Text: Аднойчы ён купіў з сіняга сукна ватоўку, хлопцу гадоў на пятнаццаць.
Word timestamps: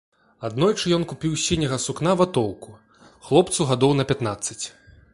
Аднойчы 0.47 0.85
ён 0.97 1.03
купіў 1.11 1.33
з 1.35 1.43
сіняга 1.49 1.77
сукна 1.85 2.11
ватоўку, 2.23 2.69
хлопцу 3.29 3.71
гадоў 3.75 3.97
на 4.03 4.11
пятнаццаць. 4.15 4.61